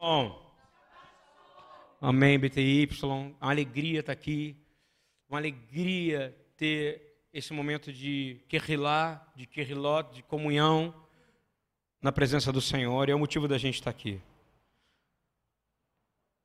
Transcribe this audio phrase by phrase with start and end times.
[0.00, 0.54] Bom.
[2.00, 2.88] Amém, BTY.
[3.02, 4.56] Uma alegria estar aqui.
[5.28, 10.94] Uma alegria ter esse momento de querrilá, de querriló, de comunhão
[12.00, 13.08] na presença do Senhor.
[13.08, 14.22] E é o motivo da gente estar aqui.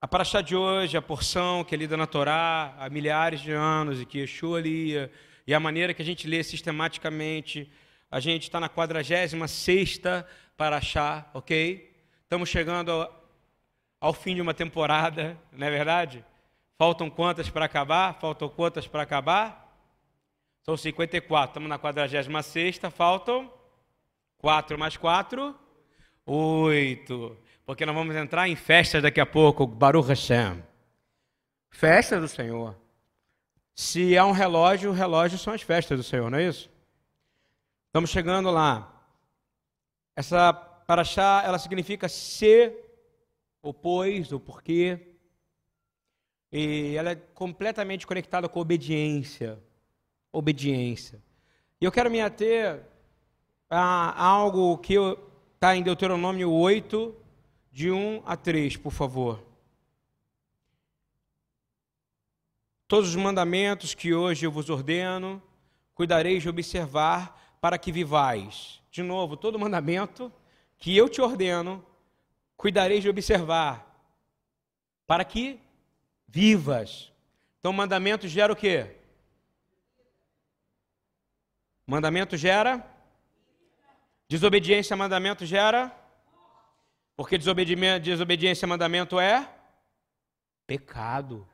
[0.02, 4.02] A paraxá de hoje, a porção que é lida na Torá há milhares de anos
[4.02, 5.12] e que Yeshua lia,
[5.46, 7.72] e a maneira que a gente lê sistematicamente,
[8.10, 10.02] a gente está na 46
[10.58, 11.96] paraxá, ok?
[12.24, 13.23] Estamos chegando ao
[14.12, 16.26] fim de uma temporada, não é verdade?
[16.78, 18.20] Faltam quantas para acabar?
[18.20, 19.64] Faltam quantas para acabar?
[20.64, 21.52] São 54.
[21.52, 23.50] Estamos na 46, faltam
[24.40, 25.56] 4 mais 4,
[26.26, 27.38] 8.
[27.66, 30.62] Porque nós vamos entrar em festas daqui a pouco, Baruch Hashem.
[31.70, 32.76] Festa do Senhor.
[33.74, 36.70] Se é um relógio, o relógio são as festas do Senhor, não é isso?
[37.88, 38.92] Estamos chegando lá.
[40.16, 42.93] Essa paraxá, ela significa ser
[43.64, 45.00] o pois, o porquê.
[46.52, 49.58] E ela é completamente conectada com obediência.
[50.32, 51.24] Obediência.
[51.82, 52.84] E eu quero me ater
[53.70, 54.96] a algo que
[55.56, 57.16] está em Deuteronômio 8,
[57.72, 59.44] de 1 a 3, por favor.
[62.88, 65.42] Todos os mandamentos que hoje eu vos ordeno,
[65.96, 68.82] cuidareis de observar para que vivais.
[68.92, 70.32] De novo, todo mandamento
[70.78, 71.84] que eu te ordeno,
[72.64, 73.86] cuidareis de observar,
[75.06, 75.60] para que
[76.26, 77.12] vivas.
[77.60, 78.96] Então, mandamento gera o quê?
[81.86, 82.82] Mandamento gera?
[84.30, 85.92] Desobediência a mandamento gera?
[87.18, 89.46] Porque desobediência a mandamento é
[90.66, 91.46] pecado.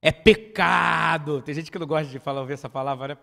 [0.00, 1.42] É pecado.
[1.42, 3.18] Tem gente que não gosta de falar, ouvir essa palavra, né?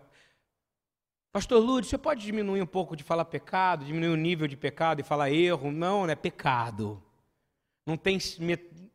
[1.32, 5.00] Pastor Lúcio, você pode diminuir um pouco de falar pecado, diminuir o nível de pecado
[5.00, 5.72] e falar erro?
[5.72, 7.02] Não, é pecado.
[7.86, 8.18] Não tem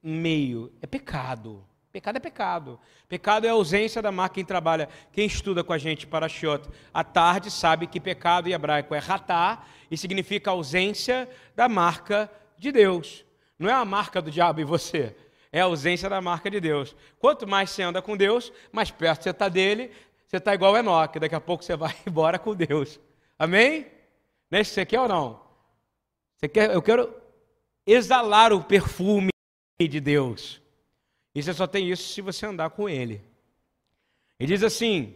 [0.04, 1.66] meio, é pecado.
[1.92, 2.80] Pecado é pecado.
[3.10, 6.70] Pecado é a ausência da marca quem trabalha, quem estuda com a gente para Shiot.
[6.94, 12.72] À tarde sabe que pecado em hebraico é ratá e significa ausência da marca de
[12.72, 13.26] Deus.
[13.58, 15.16] Não é a marca do diabo em você,
[15.52, 16.96] é a ausência da marca de Deus.
[17.18, 19.90] Quanto mais você anda com Deus, mais perto você está dele,
[20.28, 23.00] você está igual Enoque, daqui a pouco você vai embora com Deus.
[23.40, 23.88] Amém?
[24.52, 24.64] Né?
[24.64, 25.42] Você quer ou não?
[26.36, 27.14] Você quer, eu quero
[27.86, 29.30] exalar o perfume
[29.80, 30.62] de Deus.
[31.34, 33.22] E você só tem isso se você andar com Ele.
[34.40, 35.16] E diz assim: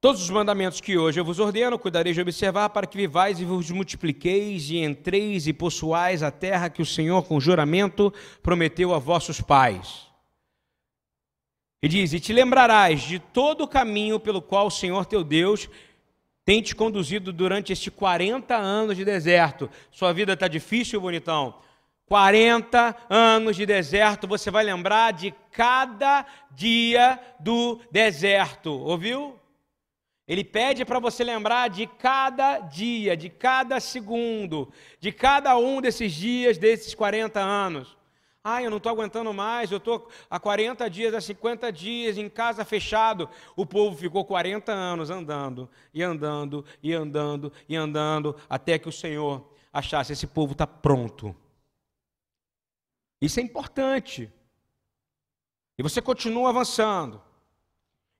[0.00, 3.44] Todos os mandamentos que hoje eu vos ordeno, cuidareis de observar para que vivais e
[3.44, 8.12] vos multipliqueis e entreis e possuais a terra que o Senhor, com juramento,
[8.42, 10.11] prometeu a vossos pais.
[11.82, 15.68] E diz: E te lembrarás de todo o caminho pelo qual o Senhor teu Deus
[16.44, 19.68] tem te conduzido durante estes 40 anos de deserto.
[19.90, 21.54] Sua vida está difícil, bonitão?
[22.06, 29.38] 40 anos de deserto, você vai lembrar de cada dia do deserto, ouviu?
[30.26, 34.70] Ele pede para você lembrar de cada dia, de cada segundo,
[35.00, 37.96] de cada um desses dias, desses 40 anos.
[38.44, 42.28] Ah, eu não estou aguentando mais, eu estou há 40 dias, há 50 dias em
[42.28, 43.28] casa fechado.
[43.54, 48.92] O povo ficou 40 anos andando, e andando, e andando, e andando, até que o
[48.92, 51.34] Senhor achasse: esse povo está pronto.
[53.20, 54.32] Isso é importante.
[55.78, 57.22] E você continua avançando,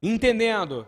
[0.01, 0.87] entendendo.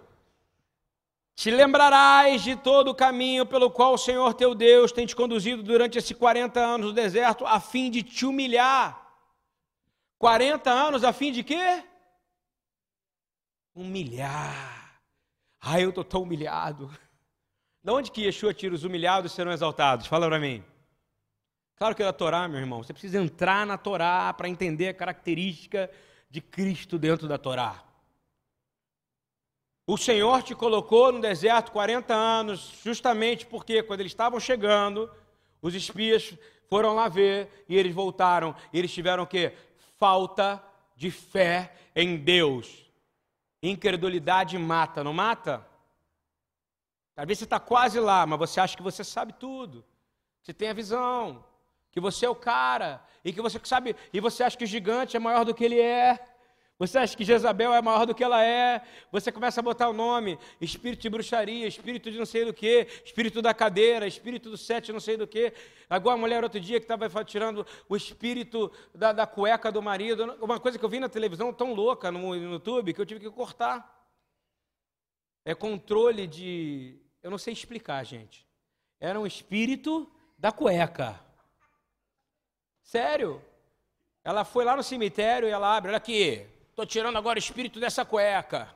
[1.34, 5.64] Te lembrarás de todo o caminho pelo qual o Senhor teu Deus tem te conduzido
[5.64, 9.03] durante esses 40 anos no deserto, a fim de te humilhar
[10.24, 11.84] 40 anos a fim de quê?
[13.74, 14.98] Humilhar.
[15.60, 16.90] Ai, eu estou tão humilhado.
[17.82, 20.06] De onde que Yeshua tira os humilhados serão exaltados?
[20.06, 20.64] Fala para mim.
[21.76, 22.82] Claro que é da Torá, meu irmão.
[22.82, 25.90] Você precisa entrar na Torá para entender a característica
[26.30, 27.84] de Cristo dentro da Torá.
[29.86, 35.10] O Senhor te colocou no deserto 40 anos, justamente porque quando eles estavam chegando,
[35.60, 36.34] os espias
[36.70, 38.56] foram lá ver e eles voltaram.
[38.72, 39.54] E eles tiveram o quê?
[39.98, 40.62] Falta
[40.96, 42.84] de fé em Deus.
[43.62, 45.66] Incredulidade mata, não mata?
[47.14, 49.84] Talvez você está quase lá, mas você acha que você sabe tudo.
[50.42, 51.44] Você tem a visão,
[51.90, 55.16] que você é o cara, e que você sabe, e você acha que o gigante
[55.16, 56.33] é maior do que ele é.
[56.86, 58.82] Você acha que Jezabel é maior do que ela é?
[59.10, 62.86] Você começa a botar o nome, espírito de bruxaria, espírito de não sei do que,
[63.04, 65.52] espírito da cadeira, espírito do sete não sei do que.
[65.88, 70.36] Agora a mulher outro dia que estava tirando o espírito da, da, cueca do marido.
[70.40, 73.20] Uma coisa que eu vi na televisão tão louca no, no YouTube que eu tive
[73.20, 74.06] que cortar.
[75.44, 76.98] É controle de.
[77.22, 78.46] Eu não sei explicar, gente.
[79.00, 81.20] Era um espírito da cueca.
[82.82, 83.42] Sério.
[84.22, 87.78] Ela foi lá no cemitério e ela abre, olha aqui, estou tirando agora o espírito
[87.78, 88.68] dessa cueca.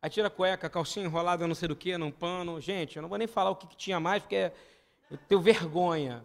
[0.00, 2.60] Aí tira a cueca, calcinha enrolada, não sei do que, num pano.
[2.60, 4.50] Gente, eu não vou nem falar o que, que tinha mais, porque
[5.10, 6.24] eu tenho vergonha.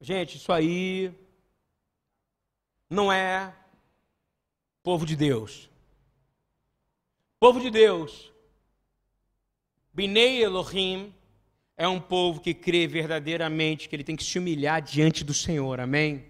[0.00, 1.12] Gente, isso aí
[2.88, 3.54] não é
[4.82, 5.68] povo de Deus.
[7.38, 8.32] Povo de Deus,
[9.92, 11.14] Binei Elohim,
[11.76, 15.80] é um povo que crê verdadeiramente que ele tem que se humilhar diante do Senhor,
[15.80, 16.29] amém?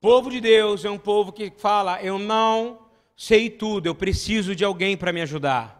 [0.00, 2.78] Povo de Deus é um povo que fala: Eu não
[3.14, 5.78] sei tudo, eu preciso de alguém para me ajudar.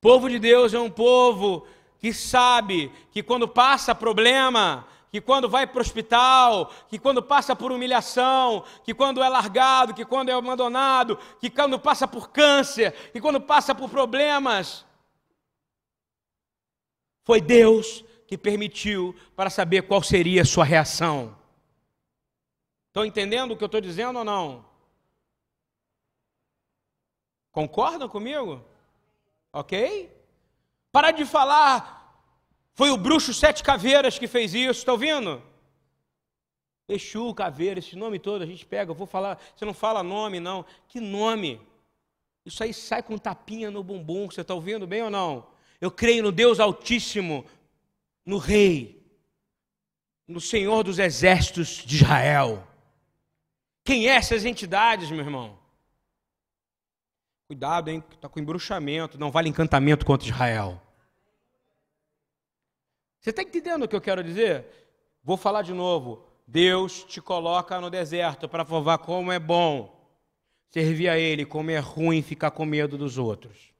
[0.00, 1.66] Povo de Deus é um povo
[1.98, 7.54] que sabe que quando passa problema, que quando vai para o hospital, que quando passa
[7.54, 12.92] por humilhação, que quando é largado, que quando é abandonado, que quando passa por câncer,
[13.12, 14.86] que quando passa por problemas,
[17.22, 21.37] foi Deus que permitiu para saber qual seria a sua reação.
[22.88, 24.64] Estão entendendo o que eu estou dizendo ou não?
[27.52, 28.64] Concordam comigo?
[29.52, 30.12] Ok?
[30.92, 31.98] Para de falar
[32.74, 35.42] foi o bruxo Sete Caveiras que fez isso, está ouvindo?
[36.88, 40.40] Exu, Caveira, esse nome todo a gente pega, eu vou falar, você não fala nome
[40.40, 41.60] não, que nome?
[42.46, 45.46] Isso aí sai com tapinha no bumbum, você está ouvindo bem ou não?
[45.80, 47.44] Eu creio no Deus Altíssimo,
[48.24, 49.04] no Rei,
[50.26, 52.66] no Senhor dos Exércitos de Israel.
[53.88, 55.58] Quem é essas entidades, meu irmão?
[57.46, 60.78] Cuidado, hein, está com embruxamento, não vale encantamento contra Israel.
[63.18, 64.66] Você está entendendo o que eu quero dizer?
[65.24, 66.22] Vou falar de novo.
[66.46, 69.98] Deus te coloca no deserto para provar como é bom
[70.68, 73.72] servir a Ele, como é ruim ficar com medo dos outros.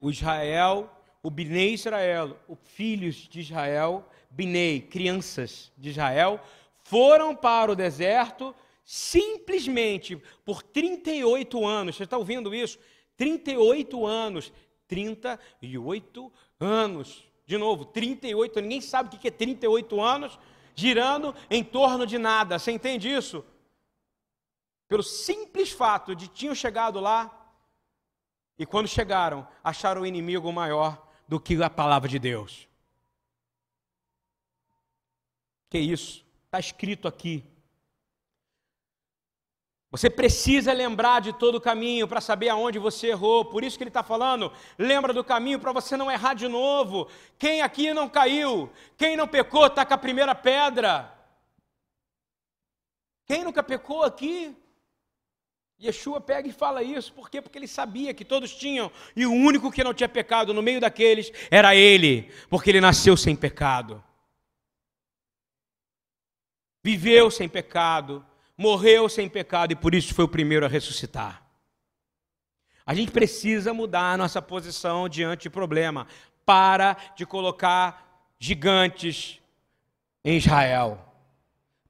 [0.00, 0.90] O Israel,
[1.22, 6.40] o Binei Israel, os filhos de Israel, Binei, crianças de Israel,
[6.84, 8.54] foram para o deserto
[8.90, 11.94] simplesmente por 38 anos.
[11.94, 12.78] Você está ouvindo isso?
[13.18, 14.50] 38 anos.
[14.86, 20.38] 38 anos de novo, 38, ninguém sabe o que é 38 anos,
[20.74, 22.58] girando em torno de nada.
[22.58, 23.42] Você entende isso?
[24.86, 27.54] Pelo simples fato de tinham chegado lá
[28.58, 32.68] e quando chegaram, acharam o inimigo maior do que a palavra de Deus.
[35.70, 36.24] Que isso?
[36.46, 37.44] Está escrito aqui.
[39.90, 43.44] Você precisa lembrar de todo o caminho para saber aonde você errou.
[43.44, 47.08] Por isso que ele está falando, lembra do caminho para você não errar de novo.
[47.38, 48.70] Quem aqui não caiu?
[48.98, 51.10] Quem não pecou, está com a primeira pedra.
[53.24, 54.54] Quem nunca pecou aqui?
[55.80, 57.40] Yeshua pega e fala isso, por quê?
[57.40, 60.80] Porque ele sabia que todos tinham, e o único que não tinha pecado no meio
[60.80, 64.02] daqueles era ele, porque ele nasceu sem pecado.
[66.82, 68.26] Viveu sem pecado,
[68.58, 71.42] morreu sem pecado e por isso foi o primeiro a ressuscitar.
[72.84, 76.06] A gente precisa mudar nossa posição diante de problema.
[76.44, 79.38] Para de colocar gigantes
[80.24, 80.98] em Israel.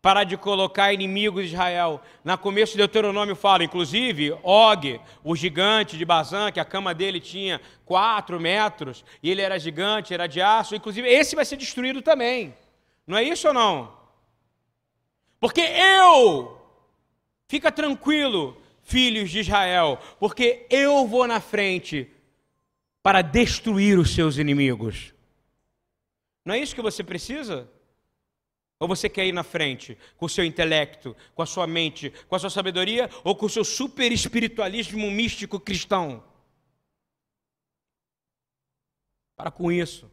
[0.03, 2.01] Para de colocar inimigos de Israel.
[2.25, 7.21] Na começo do Deuteronômio fala, inclusive, Og, o gigante de Bazã, que a cama dele
[7.21, 10.75] tinha quatro metros, e ele era gigante, era de aço.
[10.75, 12.55] Inclusive, esse vai ser destruído também.
[13.07, 13.97] Não é isso ou não?
[15.41, 16.58] Porque eu
[17.49, 22.11] Fica tranquilo, filhos de Israel, porque eu vou na frente
[23.03, 25.15] para destruir os seus inimigos.
[26.45, 27.71] Não é isso que você precisa?
[28.79, 32.37] Ou você quer ir na frente com o seu intelecto, com a sua mente, com
[32.37, 36.23] a sua sabedoria ou com o seu super espiritualismo místico cristão?
[39.35, 40.11] Para com isso.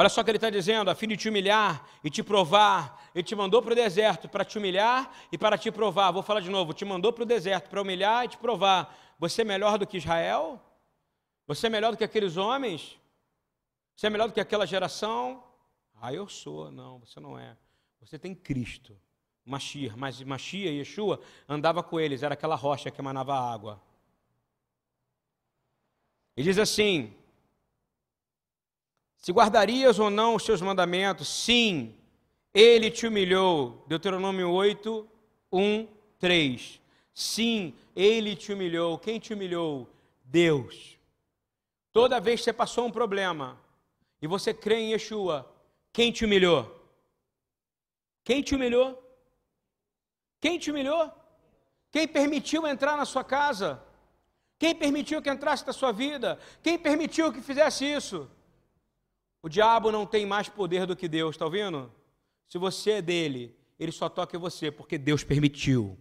[0.00, 3.10] Olha só o que ele está dizendo: a fim de te humilhar e te provar,
[3.14, 6.10] ele te mandou para o deserto para te humilhar e para te provar.
[6.10, 8.96] Vou falar de novo: te mandou para o deserto para humilhar e te provar.
[9.18, 10.58] Você é melhor do que Israel?
[11.46, 12.98] Você é melhor do que aqueles homens?
[13.94, 15.44] Você é melhor do que aquela geração?
[16.00, 16.70] Ah, eu sou.
[16.70, 17.54] Não, você não é.
[18.00, 18.98] Você tem Cristo,
[19.44, 23.78] Machia, mas Machia e Yeshua andava com eles, era aquela rocha que emanava água.
[26.34, 27.14] Ele diz assim:
[29.20, 31.94] se guardarias ou não os seus mandamentos, sim,
[32.54, 33.84] ele te humilhou.
[33.86, 35.06] Deuteronômio 8,
[35.52, 35.86] 1,
[36.18, 36.80] 3.
[37.12, 38.98] Sim, ele te humilhou.
[38.98, 39.88] Quem te humilhou?
[40.24, 40.98] Deus.
[41.92, 43.60] Toda vez que você passou um problema
[44.22, 45.52] e você crê em Yeshua,
[45.92, 46.80] quem te humilhou?
[48.24, 49.02] Quem te humilhou?
[50.40, 51.12] Quem te humilhou?
[51.92, 53.82] Quem permitiu entrar na sua casa?
[54.58, 56.38] Quem permitiu que entrasse na sua vida?
[56.62, 58.30] Quem permitiu que fizesse isso?
[59.42, 61.90] O diabo não tem mais poder do que Deus, está ouvindo?
[62.46, 65.98] Se você é dele, ele só toca em você porque Deus permitiu.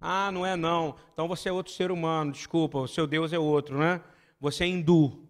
[0.00, 0.96] Ah, não é não.
[1.12, 4.00] Então você é outro ser humano, desculpa, o seu Deus é outro, né?
[4.40, 5.28] Você é hindu.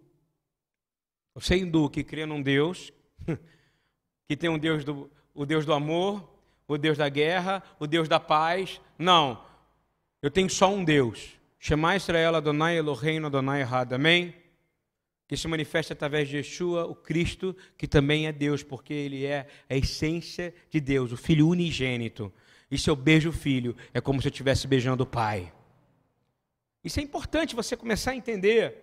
[1.35, 2.93] Você é hindu que crê num Deus,
[4.29, 6.29] que tem um Deus do, o Deus do amor,
[6.67, 8.81] o Deus da guerra, o Deus da paz.
[8.99, 9.43] Não.
[10.21, 11.33] Eu tenho só um Deus.
[11.59, 13.93] Shema Israel Adonai Eloheinu Adonai Had.
[13.93, 14.35] Amém?
[15.33, 19.47] Que se manifesta através de Yeshua, o Cristo, que também é Deus, porque ele é
[19.67, 22.31] a essência de Deus, o Filho unigênito.
[22.71, 25.51] E se eu beijo o Filho, é como se eu estivesse beijando o Pai.
[26.85, 28.77] Isso é importante você começar a entender.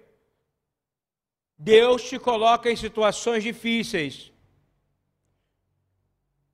[1.55, 4.31] Deus te coloca em situações difíceis.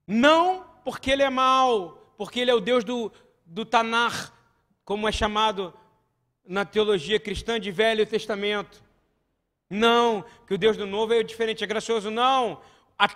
[0.05, 3.09] Não porque Ele é mau, porque Ele é o Deus do,
[3.45, 4.33] do Tanar,
[4.83, 5.73] como é chamado
[6.45, 8.83] na teologia cristã de Velho Testamento.
[9.75, 12.10] Não, que o Deus do Novo é diferente, é gracioso.
[12.10, 12.62] Não.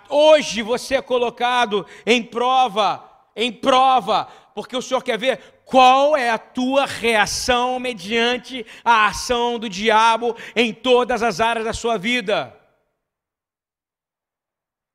[0.08, 6.30] Hoje você é colocado em prova, em prova, porque o Senhor quer ver qual é
[6.30, 12.56] a tua reação mediante a ação do diabo em todas as áreas da sua vida.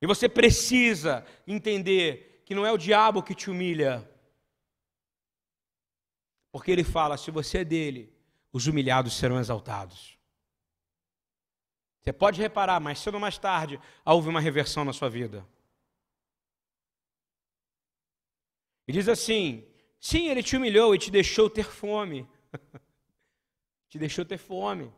[0.02, 4.08] E você precisa entender que não é o diabo que te humilha,
[6.52, 8.14] porque ele fala: se você é dele,
[8.54, 10.15] os humilhados serão exaltados.
[12.06, 15.44] Você pode reparar, mais cedo ou mais tarde, houve uma reversão na sua vida.
[18.88, 19.66] E diz assim:
[20.00, 22.30] sim, ele te humilhou e te deixou ter fome.
[23.90, 24.94] te deixou ter fome.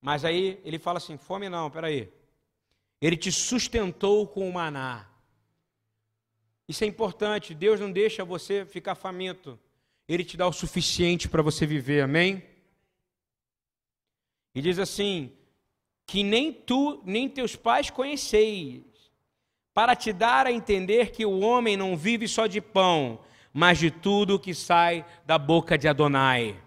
[0.00, 2.12] Mas aí ele fala assim: fome não, peraí.
[3.00, 5.08] Ele te sustentou com o maná.
[6.66, 7.54] Isso é importante.
[7.54, 9.56] Deus não deixa você ficar faminto.
[10.08, 12.42] Ele te dá o suficiente para você viver, amém?
[14.52, 15.32] E diz assim:
[16.06, 18.82] que nem tu, nem teus pais conheceis,
[19.72, 23.18] para te dar a entender que o homem não vive só de pão,
[23.52, 26.60] mas de tudo que sai da boca de Adonai.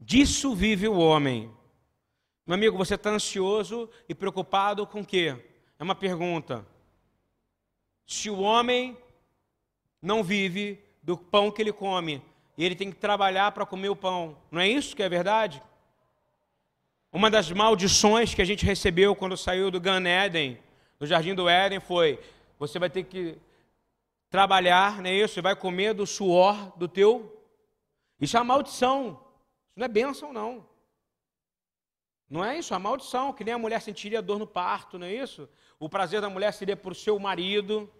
[0.00, 1.50] Disso vive o homem.
[2.46, 5.36] Meu amigo, você está ansioso e preocupado com o quê?
[5.78, 6.66] É uma pergunta.
[8.06, 8.96] Se o homem
[10.00, 12.22] não vive do pão que ele come.
[12.56, 14.36] E ele tem que trabalhar para comer o pão.
[14.50, 15.62] Não é isso que é verdade?
[17.18, 20.56] Uma das maldições que a gente recebeu quando saiu do Gan Eden,
[21.00, 22.16] do Jardim do Éden, foi:
[22.60, 23.36] você vai ter que
[24.30, 25.34] trabalhar, não é isso?
[25.34, 27.44] Você vai comer do suor do teu.
[28.20, 29.20] Isso é uma maldição.
[29.66, 30.64] Isso não é bênção, não.
[32.30, 35.08] Não é isso, é uma maldição, que nem a mulher sentiria dor no parto, não
[35.08, 35.48] é isso?
[35.80, 37.92] O prazer da mulher seria para o seu marido.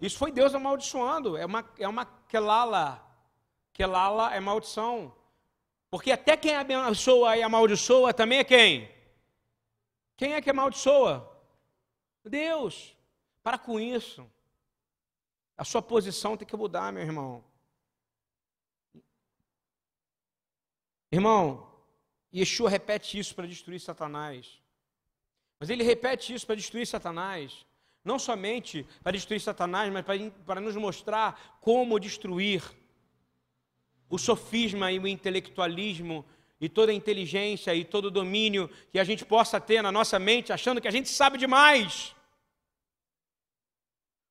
[0.00, 1.36] Isso foi Deus amaldiçoando.
[1.36, 3.06] É uma, é uma quelala.
[3.72, 5.14] Quelala é maldição.
[5.90, 8.94] Porque até quem abençoa e amaldiçoa também é quem?
[10.16, 11.26] Quem é que amaldiçoa?
[12.24, 12.96] Deus.
[13.42, 14.30] Para com isso.
[15.56, 17.44] A sua posição tem que mudar, meu irmão.
[21.10, 21.72] Irmão,
[22.34, 24.60] Yeshua repete isso para destruir Satanás.
[25.58, 27.66] Mas ele repete isso para destruir Satanás
[28.08, 32.62] não somente para destruir Satanás, mas para, para nos mostrar como destruir
[34.08, 36.24] o sofisma e o intelectualismo
[36.60, 40.18] e toda a inteligência e todo o domínio que a gente possa ter na nossa
[40.18, 42.14] mente, achando que a gente sabe demais.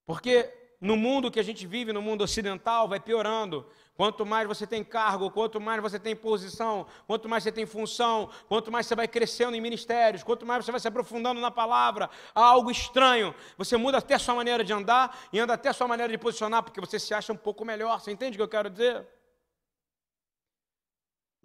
[0.06, 3.66] Porque no mundo que a gente vive, no mundo ocidental, vai piorando.
[3.96, 8.30] Quanto mais você tem cargo, quanto mais você tem posição, quanto mais você tem função,
[8.48, 12.08] quanto mais você vai crescendo em ministérios, quanto mais você vai se aprofundando na palavra,
[12.36, 13.34] há algo estranho.
[13.58, 16.18] Você muda até a sua maneira de andar e anda até a sua maneira de
[16.18, 18.00] posicionar, porque você se acha um pouco melhor.
[18.00, 19.04] Você entende o que eu quero dizer?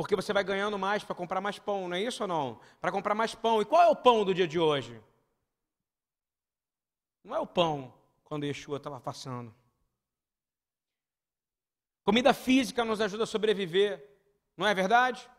[0.02, 2.58] Porque você vai ganhando mais para comprar mais pão, não é isso ou não?
[2.80, 3.62] Para comprar mais pão.
[3.62, 5.00] E qual é o pão do dia de hoje?
[7.22, 7.94] Não é o pão
[8.24, 9.54] quando Yeshua estava passando.
[12.02, 14.04] Comida física nos ajuda a sobreviver,
[14.56, 15.30] não é verdade?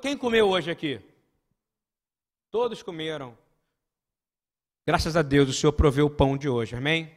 [0.00, 0.98] Quem comeu hoje aqui?
[2.50, 3.36] Todos comeram.
[4.86, 7.14] Graças a Deus o Senhor proveu o pão de hoje, amém?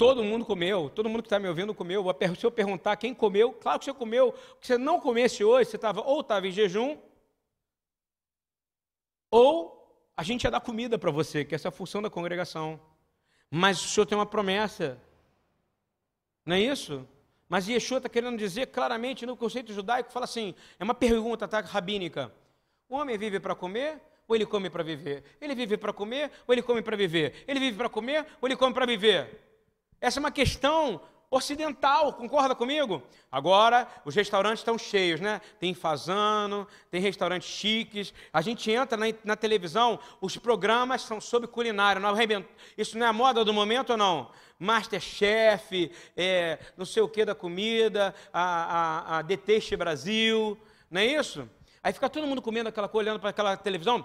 [0.00, 2.02] Todo mundo comeu, todo mundo que está me ouvindo comeu.
[2.34, 4.34] Se eu perguntar quem comeu, claro que você comeu.
[4.58, 6.96] Se você não comesse hoje, você estava ou estava em jejum,
[9.30, 12.80] ou a gente ia dar comida para você, que essa é a função da congregação.
[13.50, 14.98] Mas o Senhor tem uma promessa
[16.46, 17.06] não é isso?
[17.46, 21.60] Mas Yeshua está querendo dizer claramente no conceito judaico, fala assim, é uma pergunta tá,
[21.60, 22.32] rabínica.
[22.88, 25.24] O homem vive para comer ou ele come para viver?
[25.42, 27.44] Ele vive para comer ou ele come para viver?
[27.46, 29.49] Ele vive para comer ou ele come para viver?
[30.00, 33.02] Essa é uma questão ocidental, concorda comigo?
[33.30, 35.40] Agora os restaurantes estão cheios, né?
[35.60, 38.12] Tem fazano, tem restaurantes chiques.
[38.32, 42.00] A gente entra na, na televisão, os programas são sobre culinária.
[42.00, 42.14] Não,
[42.76, 44.30] isso não é a moda do momento ou não?
[44.58, 50.58] Masterchef, é, não sei o que da comida, a, a, a Deteste Brasil,
[50.90, 51.48] não é isso?
[51.82, 54.04] Aí fica todo mundo comendo aquela coisa, olhando para aquela televisão,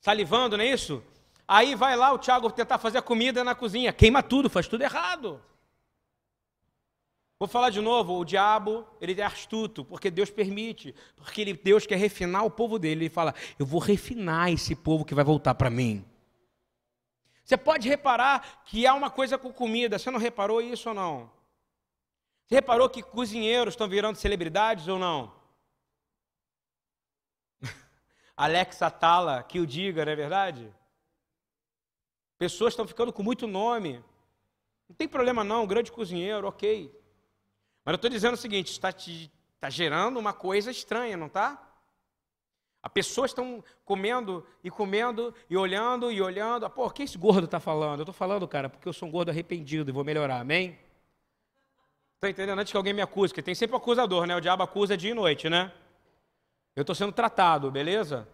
[0.00, 1.02] salivando, não é isso?
[1.52, 4.82] Aí vai lá o Tiago tentar fazer a comida na cozinha, queima tudo, faz tudo
[4.82, 5.42] errado.
[7.40, 11.86] Vou falar de novo, o diabo, ele é astuto, porque Deus permite, porque ele, Deus
[11.86, 13.06] quer refinar o povo dele.
[13.06, 16.04] Ele fala: "Eu vou refinar esse povo que vai voltar para mim".
[17.42, 19.98] Você pode reparar que há uma coisa com comida.
[19.98, 21.32] Você não reparou isso ou não?
[22.46, 25.34] Você reparou que cozinheiros estão virando celebridades ou não?
[28.36, 30.79] Alex Atala, que o diga, não é verdade?
[32.40, 34.02] Pessoas estão ficando com muito nome.
[34.88, 36.90] Não tem problema não, grande cozinheiro, ok.
[37.84, 41.62] Mas eu estou dizendo o seguinte, está, te, está gerando uma coisa estranha, não está?
[42.82, 46.64] As pessoas estão comendo e comendo e olhando e olhando.
[46.64, 47.98] Ah, pô, o que esse gordo está falando?
[47.98, 50.78] Eu estou falando, cara, porque eu sou um gordo arrependido e vou melhorar, amém?
[52.14, 52.58] Está entendendo?
[52.58, 54.34] Antes que alguém me acuse, porque tem sempre o acusador, né?
[54.34, 55.70] O diabo acusa dia e noite, né?
[56.74, 58.26] Eu estou sendo tratado, beleza?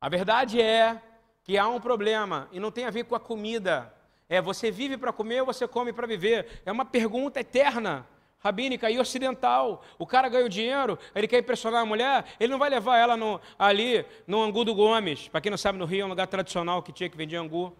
[0.00, 1.02] A verdade é
[1.44, 3.92] que há um problema e não tem a ver com a comida.
[4.28, 6.62] É você vive para comer ou você come para viver?
[6.64, 8.06] É uma pergunta eterna,
[8.38, 9.82] rabínica e ocidental.
[9.98, 13.16] O cara ganha o dinheiro, ele quer impressionar a mulher, ele não vai levar ela
[13.16, 15.28] no, ali no Angu do Gomes.
[15.28, 17.76] Para quem não sabe, no Rio é um lugar tradicional que tinha que vender angu.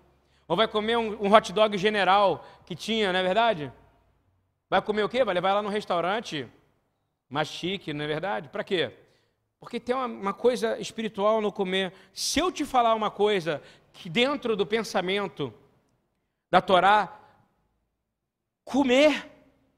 [0.46, 3.72] Ou vai comer um, um hot dog general que tinha, não é verdade?
[4.68, 5.24] Vai comer o quê?
[5.24, 6.46] Vai levar ela num restaurante
[7.28, 8.48] mais chique, não é verdade?
[8.48, 8.92] Para quê?
[9.62, 11.92] Porque tem uma, uma, coisa espiritual no comer.
[12.12, 15.54] Se eu te falar uma coisa que dentro do pensamento
[16.50, 17.16] da Torá,
[18.64, 19.30] comer,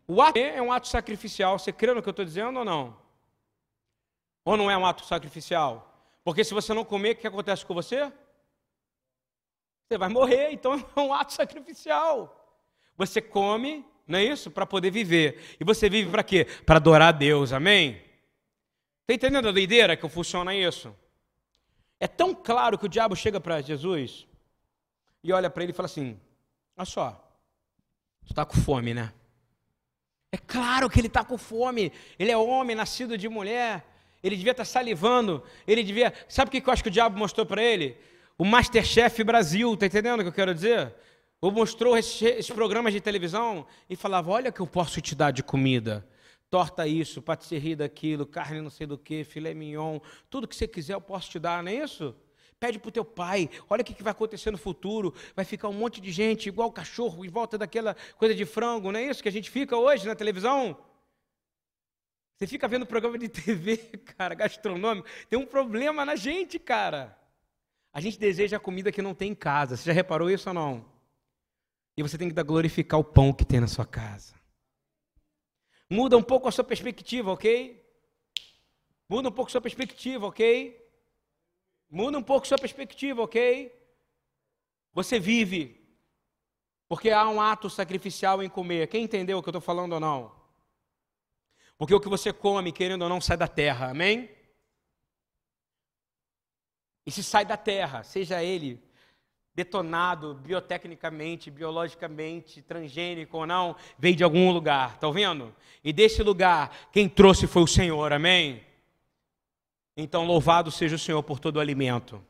[0.09, 1.59] o ato é um ato sacrificial.
[1.59, 2.97] Você crê no que eu estou dizendo ou não?
[4.43, 5.95] Ou não é um ato sacrificial?
[6.25, 8.11] Porque se você não comer, o que acontece com você?
[9.87, 12.59] Você vai morrer, então é um ato sacrificial.
[12.97, 14.51] Você come, não é isso?
[14.51, 15.57] Para poder viver.
[15.61, 16.47] E você vive para quê?
[16.65, 18.03] Para adorar a Deus, amém?
[19.05, 20.95] Está entendendo a doideira que funciona isso?
[22.01, 24.27] É tão claro que o diabo chega para Jesus
[25.23, 26.19] e olha para ele e fala assim:
[26.75, 27.11] Olha só,
[28.25, 29.13] tu está com fome, né?
[30.33, 31.93] É claro que ele está com fome.
[32.19, 33.85] Ele é homem, nascido de mulher.
[34.23, 35.43] Ele devia estar tá salivando.
[35.67, 36.13] Ele devia.
[36.27, 37.97] Sabe o que eu acho que o diabo mostrou para ele?
[38.39, 40.95] O Masterchef Brasil, tá entendendo o que eu quero dizer?
[41.43, 45.43] Ou mostrou esses, programas de televisão e falava: Olha que eu posso te dar de
[45.43, 46.07] comida
[46.55, 49.99] torta isso, patisserie daquilo, carne não sei do que, filé mignon,
[50.31, 52.15] tudo que você quiser eu posso te dar, não é isso?
[52.61, 55.73] Pede para o teu pai, olha o que vai acontecer no futuro, vai ficar um
[55.73, 59.29] monte de gente igual cachorro em volta daquela coisa de frango, não é isso que
[59.29, 60.79] a gente fica hoje na televisão?
[62.37, 63.77] Você fica vendo programa de TV,
[64.17, 67.19] cara, gastronômico, tem um problema na gente, cara.
[67.93, 70.55] A gente deseja a comida que não tem em casa, você já reparou isso ou
[70.55, 70.85] não?
[71.97, 74.44] E você tem que glorificar o pão que tem na sua casa.
[75.95, 77.81] Muda um pouco a sua perspectiva, ok?
[79.09, 80.77] Muda um pouco a sua perspectiva, ok?
[81.89, 83.73] Muda um pouco a sua perspectiva, ok?
[84.93, 85.81] Você vive
[86.89, 88.89] porque há um ato sacrificial em comer.
[88.89, 90.35] Quem entendeu o que eu estou falando ou não?
[91.79, 94.29] Porque o que você come, querendo ou não, sai da terra, amém?
[97.07, 98.83] E se sai da terra, seja ele
[99.55, 105.55] detonado biotecnicamente, biologicamente, transgênico ou não, veio de algum lugar, está ouvindo?
[105.83, 108.65] E desse lugar, quem trouxe foi o Senhor, amém?
[109.97, 112.23] Então, louvado seja o Senhor por todo o alimento.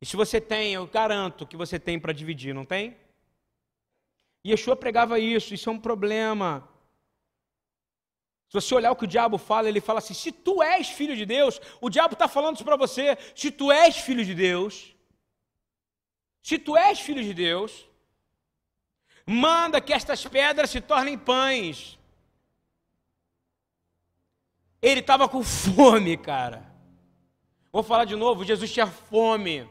[0.00, 2.96] E se você tem, eu garanto que você tem para dividir, não tem?
[4.46, 6.68] Yeshua pregava isso, isso é um problema.
[8.48, 11.14] Se você olhar o que o diabo fala, ele fala assim: se tu és filho
[11.14, 14.94] de Deus, o diabo está falando isso para você, se tu és filho de Deus,
[16.42, 17.86] se tu és filho de Deus,
[19.26, 21.98] manda que estas pedras se tornem pães.
[24.82, 26.70] Ele estava com fome, cara.
[27.72, 29.68] Vou falar de novo, Jesus tinha fome.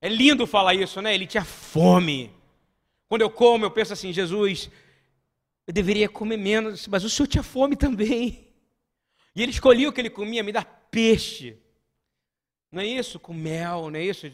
[0.00, 1.14] É lindo falar isso, né?
[1.14, 2.32] Ele tinha fome.
[3.08, 4.70] Quando eu como, eu penso assim, Jesus,
[5.66, 8.48] eu deveria comer menos, mas o Senhor tinha fome também.
[9.34, 11.58] E ele escolhia o que ele comia, me dá peixe.
[12.70, 13.18] Não é isso?
[13.18, 14.30] Com mel, não é isso?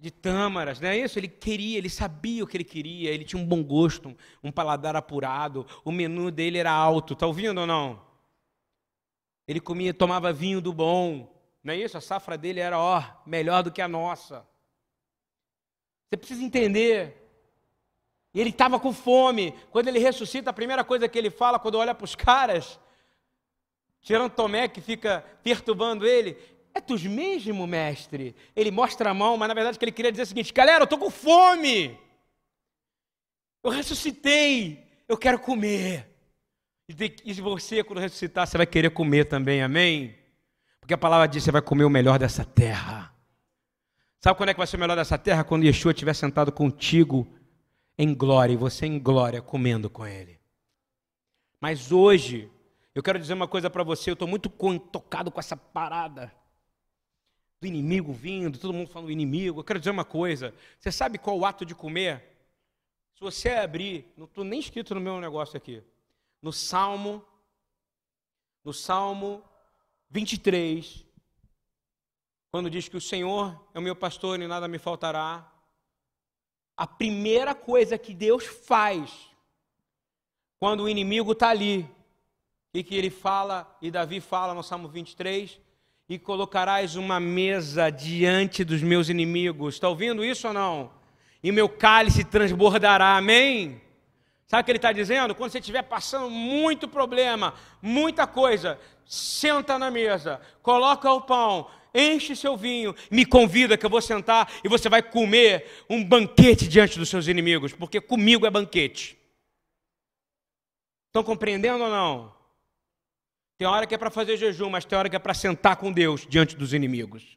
[0.00, 1.18] De tâmaras, não é isso?
[1.18, 4.96] Ele queria, ele sabia o que ele queria, ele tinha um bom gosto, um paladar
[4.96, 8.02] apurado, o menu dele era alto, está ouvindo ou não?
[9.46, 11.30] Ele comia, tomava vinho do bom,
[11.62, 11.98] não é isso?
[11.98, 14.48] A safra dele era, ó, melhor do que a nossa.
[16.08, 17.16] Você precisa entender
[18.32, 19.52] E ele estava com fome.
[19.70, 22.80] Quando ele ressuscita, a primeira coisa que ele fala quando olha para os caras,
[24.00, 26.38] tirando Tomé que fica perturbando ele,
[26.74, 28.34] é tu mesmo, mestre?
[28.54, 30.80] Ele mostra a mão, mas na verdade que ele queria dizer é o seguinte: galera,
[30.80, 31.98] eu estou com fome.
[33.62, 36.08] Eu ressuscitei, eu quero comer.
[37.24, 40.16] E você, quando ressuscitar, você vai querer comer também, amém?
[40.80, 43.14] Porque a palavra diz você vai comer o melhor dessa terra.
[44.20, 45.44] Sabe quando é que vai ser o melhor dessa terra?
[45.44, 47.26] Quando Yeshua estiver sentado contigo
[47.98, 50.38] em glória e você em glória comendo com ele.
[51.60, 52.50] Mas hoje,
[52.94, 54.48] eu quero dizer uma coisa para você, eu estou muito
[54.90, 56.32] tocado com essa parada
[57.60, 59.60] do inimigo vindo, todo mundo falando inimigo.
[59.60, 62.24] Eu quero dizer uma coisa, você sabe qual o ato de comer?
[63.14, 65.82] Se você abrir, não estou nem escrito no meu negócio aqui,
[66.40, 67.22] no Salmo,
[68.64, 69.44] no Salmo
[70.08, 71.04] 23,
[72.50, 75.52] quando diz que o Senhor é o meu pastor e nada me faltará,
[76.76, 79.28] a primeira coisa que Deus faz
[80.58, 81.88] quando o inimigo está ali,
[82.72, 85.60] e que ele fala, e Davi fala no Salmo 23,
[86.10, 89.74] e colocarás uma mesa diante dos meus inimigos.
[89.74, 90.90] Está ouvindo isso ou não?
[91.40, 93.80] E meu cálice transbordará, amém?
[94.44, 95.36] Sabe o que ele está dizendo?
[95.36, 102.34] Quando você estiver passando muito problema, muita coisa, senta na mesa, coloca o pão, enche
[102.34, 106.98] seu vinho, me convida que eu vou sentar e você vai comer um banquete diante
[106.98, 109.16] dos seus inimigos, porque comigo é banquete.
[111.06, 112.39] Estão compreendendo ou não?
[113.60, 115.92] Tem hora que é para fazer jejum, mas tem hora que é para sentar com
[115.92, 117.36] Deus diante dos inimigos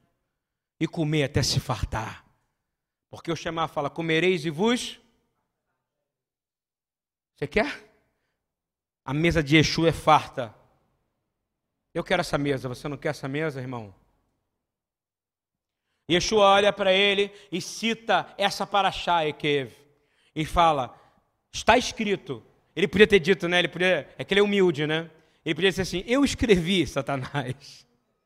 [0.79, 2.25] e comer até se fartar.
[3.09, 5.01] Porque o chamar fala: comereis e vos
[7.35, 7.93] você quer?
[9.03, 10.55] A mesa de Exu é farta.
[11.93, 13.93] Eu quero essa mesa, você não quer essa mesa, irmão?
[16.09, 19.73] Yeshua olha para ele e cita essa paraxá, Ekev,
[20.33, 20.97] e fala:
[21.51, 22.41] está escrito.
[22.73, 23.59] Ele podia ter dito, né?
[23.59, 25.11] Ele podia, é que ele é humilde, né?
[25.45, 27.85] Ele podia dizer assim: eu escrevi, Satanás.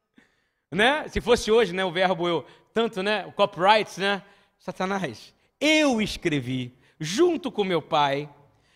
[0.71, 1.07] né?
[1.07, 1.83] Se fosse hoje, né?
[1.83, 3.25] O verbo eu, tanto, né?
[3.25, 4.23] O copyright, né?
[4.59, 8.29] Satanás, eu escrevi, junto com meu pai,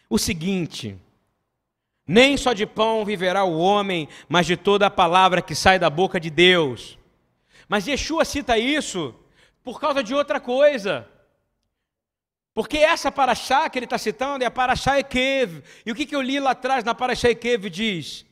[0.09, 0.97] o seguinte:
[2.07, 5.89] nem só de pão viverá o homem, mas de toda a palavra que sai da
[5.89, 6.97] boca de Deus.
[7.67, 9.15] Mas Yeshua cita isso
[9.63, 11.07] por causa de outra coisa.
[12.53, 15.63] Porque essa paraxá que ele está citando é a paraxá Ekev.
[15.85, 18.25] E o que, que eu li lá atrás na paraxá Ekev diz?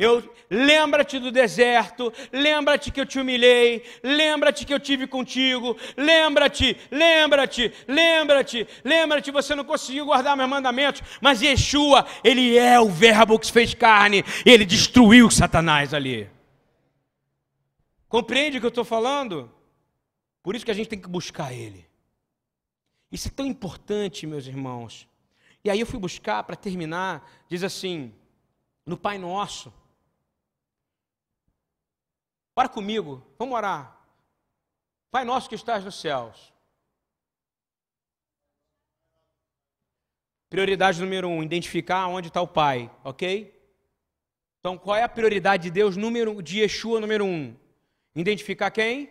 [0.00, 6.74] Eu lembra-te do deserto, lembra-te que eu te humilhei, lembra-te que eu tive contigo, lembra-te,
[6.90, 13.38] lembra-te, lembra-te, lembra-te, você não conseguiu guardar meus mandamentos, mas Yeshua, ele é o verbo
[13.38, 16.30] que se fez carne, ele destruiu Satanás ali.
[18.08, 19.52] Compreende o que eu estou falando?
[20.42, 21.86] Por isso que a gente tem que buscar ele.
[23.12, 25.06] Isso é tão importante, meus irmãos.
[25.62, 28.14] E aí eu fui buscar para terminar, diz assim,
[28.86, 29.70] no Pai Nosso.
[32.60, 33.98] Ora comigo, vamos orar.
[35.10, 36.52] Pai nosso que estás nos céus.
[40.50, 43.58] Prioridade número um, identificar onde está o Pai, ok?
[44.58, 47.56] Então, qual é a prioridade de Deus número de Yeshua número um?
[48.14, 49.10] Identificar quem?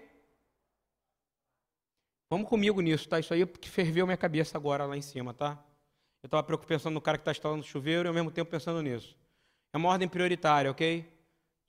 [2.30, 3.20] Vamos comigo nisso, tá?
[3.20, 5.58] Isso aí é que ferveu minha cabeça agora lá em cima, tá?
[6.22, 8.80] Eu estava pensando no cara que está instalando o chuveiro e ao mesmo tempo pensando
[8.84, 9.18] nisso.
[9.74, 11.18] É uma ordem prioritária, ok?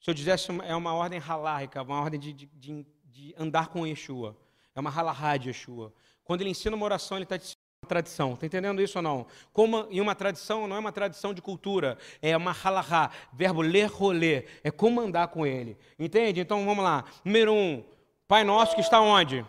[0.00, 4.36] Se eu dissesse, é uma ordem halárrica, uma ordem de, de, de andar com Yeshua.
[4.74, 5.92] É uma halahá de Yeshua.
[6.24, 8.34] Quando ele ensina uma oração, ele está te uma tradição.
[8.34, 9.26] Está entendendo isso ou não?
[9.52, 13.86] Como em uma tradição não é uma tradição de cultura, é uma halahá, verbo ler,
[13.86, 15.76] rolê, é como andar com ele.
[15.98, 16.40] Entende?
[16.40, 17.04] Então vamos lá.
[17.24, 17.82] Número um,
[18.28, 19.44] Pai Nosso que está onde?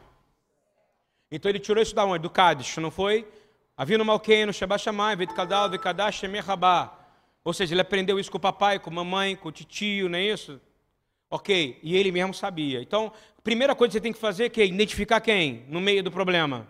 [1.30, 2.20] Então ele tirou isso da onde?
[2.20, 3.28] Do Cádiz, não foi?
[3.76, 7.01] Havia Malkeino, Shabashamai, Vedkadal, Vedkadash, Shemerhabá.
[7.44, 10.18] Ou seja, ele aprendeu isso com o papai, com a mamãe, com o tio, não
[10.18, 10.62] é isso?
[11.30, 12.82] Ok, e ele mesmo sabia.
[12.82, 16.04] Então, a primeira coisa que você tem que fazer é que identificar quem no meio
[16.04, 16.68] do problema.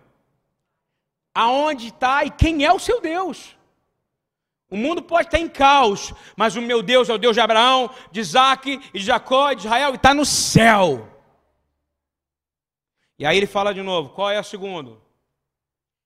[1.33, 3.57] Aonde está e quem é o seu Deus.
[4.69, 7.93] O mundo pode estar em caos, mas o meu Deus é o Deus de Abraão,
[8.09, 11.09] de Isaac, de Jacó, de Israel, e está no céu.
[13.19, 14.97] E aí ele fala de novo: qual é a segunda?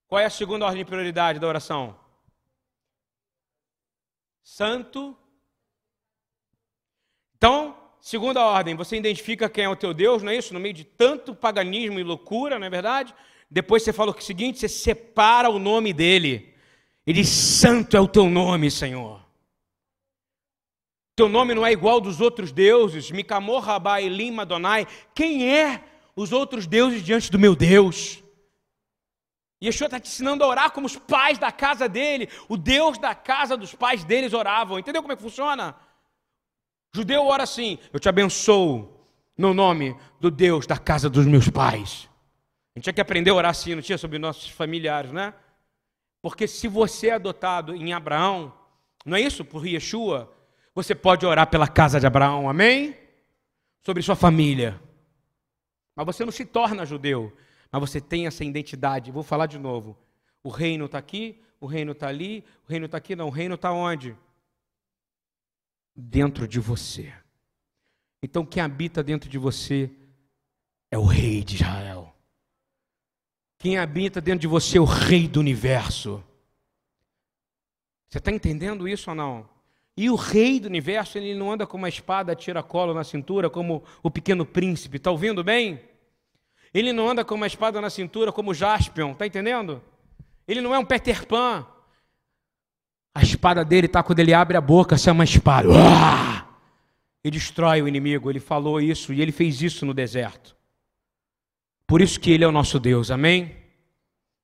[0.08, 1.96] Qual é a segunda ordem de prioridade da oração?
[4.46, 5.16] Santo.
[7.36, 10.54] Então, segunda ordem, você identifica quem é o teu Deus, não é isso?
[10.54, 13.12] No meio de tanto paganismo e loucura, não é verdade?
[13.50, 16.54] Depois você fala o seguinte: você separa o nome dele.
[17.04, 19.20] Ele diz: Santo é o teu nome, Senhor.
[21.16, 23.10] Teu nome não é igual dos outros deuses.
[23.10, 24.86] Mikamor, Rabá, Elim, Madonai.
[25.12, 25.82] Quem é
[26.14, 28.22] os outros deuses diante do meu Deus?
[29.62, 33.14] Yeshua está te ensinando a orar como os pais da casa dele, o Deus da
[33.14, 34.78] casa dos pais deles oravam.
[34.78, 35.74] Entendeu como é que funciona?
[36.94, 38.96] Judeu ora assim: Eu te abençoo
[39.36, 42.08] no nome do Deus da casa dos meus pais.
[42.74, 45.32] A gente tinha que aprender a orar assim, não tinha sobre nossos familiares, né?
[46.20, 48.52] Porque se você é adotado em Abraão,
[49.04, 49.44] não é isso?
[49.44, 50.32] Por Yeshua,
[50.74, 52.94] você pode orar pela casa de Abraão, amém?
[53.82, 54.80] Sobre sua família.
[55.94, 57.32] Mas você não se torna judeu,
[57.70, 59.10] mas você tem essa identidade.
[59.10, 59.96] Vou falar de novo.
[60.42, 63.54] O reino está aqui, o reino está ali, o reino está aqui, não, o reino
[63.54, 64.16] está onde?
[65.94, 67.12] Dentro de você.
[68.22, 69.90] Então quem habita dentro de você
[70.90, 72.14] é o rei de Israel.
[73.58, 76.22] Quem habita dentro de você é o rei do universo.
[78.08, 79.48] Você está entendendo isso ou não?
[79.96, 83.82] E o rei do universo, ele não anda com uma espada tira-colo na cintura, como
[84.02, 85.80] o pequeno príncipe, está ouvindo bem?
[86.76, 89.82] Ele não anda com uma espada na cintura como Jaspion, está entendendo?
[90.46, 91.66] Ele não é um Peter Pan.
[93.14, 95.70] A espada dele está quando ele abre a boca, se é uma espada.
[95.70, 96.46] Uah!
[97.24, 98.28] E destrói o inimigo.
[98.28, 100.54] Ele falou isso e ele fez isso no deserto.
[101.86, 103.56] Por isso que ele é o nosso Deus, amém?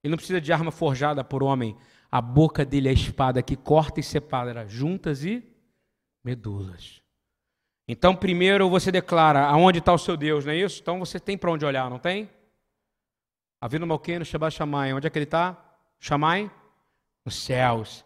[0.03, 1.77] Ele não precisa de arma forjada por homem.
[2.11, 5.45] A boca dele é a espada que corta e separa juntas e
[6.25, 7.02] medulas.
[7.87, 10.81] Então, primeiro você declara aonde está o seu Deus, não é isso?
[10.81, 12.31] Então você tem para onde olhar, não tem?
[13.61, 14.93] Avino Malqueno, Shabbat Shammai.
[14.93, 15.57] Onde é que ele está?
[16.01, 16.51] Shammai?
[17.25, 18.05] Nos céus.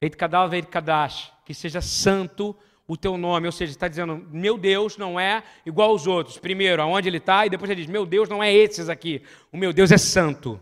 [0.00, 1.32] Veit Kadal, Veit Kadash.
[1.44, 3.46] Que seja santo o teu nome.
[3.46, 6.38] Ou seja, está dizendo, meu Deus não é igual aos outros.
[6.38, 9.22] Primeiro, aonde ele está, e depois ele diz, meu Deus não é esses aqui.
[9.52, 10.60] O meu Deus é santo.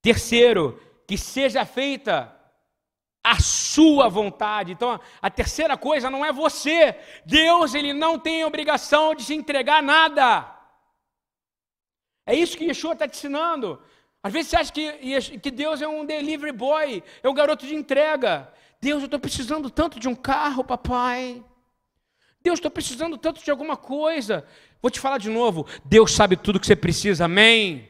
[0.00, 2.34] Terceiro, que seja feita
[3.26, 4.70] a sua vontade.
[4.70, 6.96] Então, a terceira coisa não é você.
[7.24, 10.46] Deus, ele não tem obrigação de se entregar nada.
[12.24, 13.82] É isso que Yeshua está te ensinando.
[14.22, 17.74] Às vezes você acha que, que Deus é um delivery boy, é um garoto de
[17.74, 18.48] entrega.
[18.80, 21.42] Deus, eu estou precisando tanto de um carro, papai.
[22.40, 24.46] Deus, estou precisando tanto de alguma coisa.
[24.80, 25.66] Vou te falar de novo.
[25.84, 27.88] Deus sabe tudo que você precisa, amém?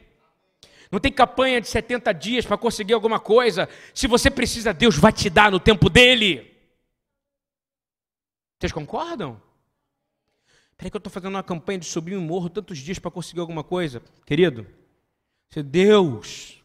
[0.91, 3.67] Não tem campanha de 70 dias para conseguir alguma coisa.
[3.93, 6.55] Se você precisa, Deus vai te dar no tempo dele.
[8.59, 9.41] Vocês concordam?
[10.77, 13.39] Peraí que eu estou fazendo uma campanha de subir um morro tantos dias para conseguir
[13.39, 14.01] alguma coisa.
[14.25, 14.65] Querido,
[15.65, 16.63] Deus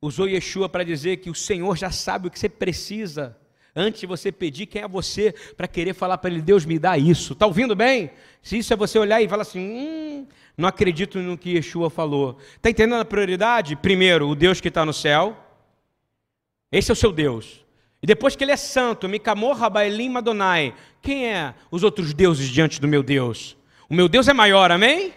[0.00, 3.38] usou Yeshua para dizer que o Senhor já sabe o que você precisa.
[3.76, 6.96] Antes de você pedir, quem é você para querer falar para ele, Deus me dá
[6.96, 7.32] isso?
[7.32, 8.10] Está ouvindo bem?
[8.40, 12.38] Se isso é você olhar e falar assim, hum, não acredito no que Yeshua falou.
[12.54, 13.74] Está entendendo a prioridade?
[13.74, 15.36] Primeiro, o Deus que está no céu.
[16.70, 17.64] Esse é o seu Deus.
[18.00, 20.74] E depois que ele é santo, Mikamor Rabaelim Madonai.
[21.02, 23.56] Quem é os outros deuses diante do meu Deus?
[23.88, 25.12] O meu Deus é maior, amém?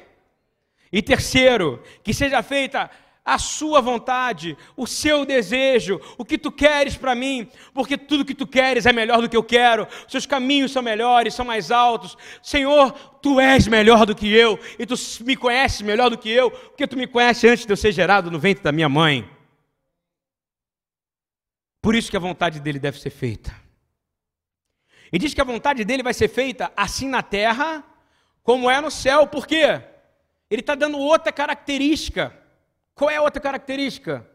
[0.91, 2.89] E terceiro, que seja feita
[3.27, 8.33] a sua vontade, o seu desejo, o que tu queres para mim, porque tudo que
[8.33, 12.17] tu queres é melhor do que eu quero, seus caminhos são melhores, são mais altos.
[12.41, 16.49] Senhor, tu és melhor do que eu, e tu me conheces melhor do que eu,
[16.49, 19.29] porque tu me conheces antes de eu ser gerado no ventre da minha mãe.
[21.81, 23.53] Por isso que a vontade dele deve ser feita.
[25.11, 27.83] E diz que a vontade dele vai ser feita assim na terra,
[28.41, 29.81] como é no céu, por quê?
[30.49, 32.46] Ele está dando outra característica.
[32.97, 34.27] Qual é a outra característica?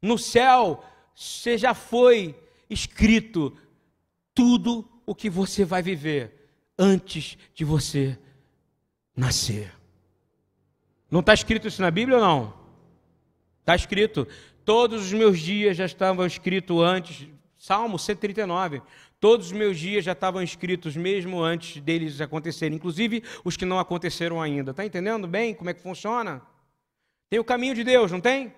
[0.00, 2.38] No céu, você já foi
[2.68, 3.56] escrito
[4.34, 8.18] tudo o que você vai viver antes de você
[9.16, 9.72] nascer.
[11.10, 12.54] Não está escrito isso na Bíblia ou não?
[13.60, 14.28] Está escrito.
[14.66, 17.26] Todos os meus dias já estavam escritos antes.
[17.56, 18.82] Salmo 139.
[19.18, 23.78] Todos os meus dias já estavam escritos mesmo antes deles acontecerem, inclusive os que não
[23.78, 24.72] aconteceram ainda.
[24.72, 26.42] Está entendendo bem como é que funciona?
[27.30, 28.54] Tem o caminho de Deus, não tem?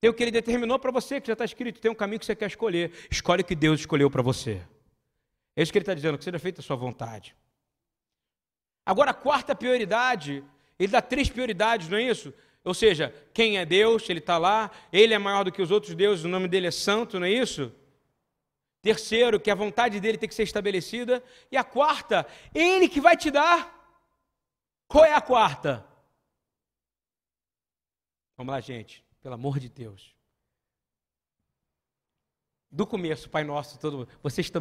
[0.00, 1.80] Tem o que ele determinou para você, que já está escrito.
[1.80, 2.92] Tem um caminho que você quer escolher.
[3.10, 4.62] Escolhe o que Deus escolheu para você.
[5.56, 7.34] É isso que ele está dizendo, que seja feita a sua vontade.
[8.86, 10.44] Agora, a quarta prioridade,
[10.78, 12.32] ele dá três prioridades, não é isso?
[12.64, 15.94] Ou seja, quem é Deus, ele está lá, ele é maior do que os outros
[15.94, 17.72] deuses, o nome dele é santo, não é isso?
[18.80, 21.22] Terceiro, que a vontade dele tem que ser estabelecida.
[21.50, 23.74] E a quarta, ele que vai te dar.
[24.86, 25.84] Qual é a quarta?
[28.38, 30.14] Vamos lá, gente, pelo amor de Deus.
[32.70, 34.08] Do começo, Pai Nosso, todo mundo.
[34.22, 34.60] Vocês estão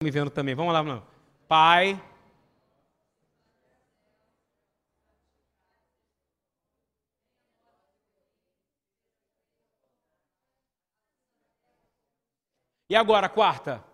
[0.00, 0.54] me vendo também.
[0.54, 1.04] Vamos lá, não.
[1.48, 2.00] Pai.
[12.88, 13.84] E agora, quarta?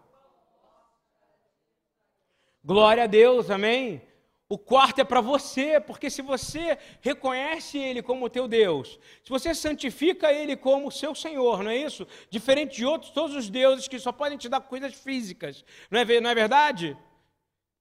[2.62, 4.06] Glória a Deus, amém?
[4.52, 9.54] O quarto é para você, porque se você reconhece Ele como teu Deus, se você
[9.54, 12.06] santifica Ele como seu Senhor, não é isso?
[12.28, 16.20] Diferente de outros, todos os deuses que só podem te dar coisas físicas, não é,
[16.20, 16.94] não é verdade?